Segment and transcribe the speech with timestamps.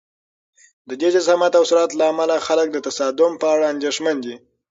[0.89, 4.35] د دې جسامت او سرعت له امله خلک د تصادم په اړه اندېښمن دي.